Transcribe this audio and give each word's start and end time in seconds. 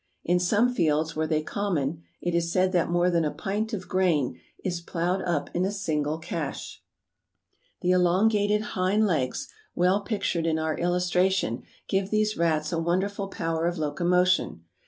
In 0.23 0.39
some 0.39 0.73
fields 0.73 1.15
where 1.15 1.27
they 1.27 1.41
are 1.41 1.45
common 1.45 2.01
it 2.23 2.33
is 2.33 2.51
said 2.51 2.71
that 2.71 2.89
more 2.89 3.11
than 3.11 3.23
a 3.23 3.29
pint 3.29 3.71
of 3.71 3.87
grain 3.87 4.39
is 4.65 4.81
ploughed 4.81 5.21
up 5.21 5.55
in 5.55 5.63
a 5.63 5.71
single 5.71 6.17
cache. 6.17 6.81
The 7.81 7.91
elongated 7.91 8.61
hind 8.73 9.05
legs, 9.05 9.47
well 9.75 10.01
pictured 10.01 10.47
in 10.47 10.57
our 10.57 10.75
illustration, 10.75 11.61
give 11.87 12.09
these 12.09 12.35
rats 12.35 12.71
a 12.71 12.79
wonderful 12.81 13.27
power 13.27 13.67
of 13.67 13.77
locomotion. 13.77 14.63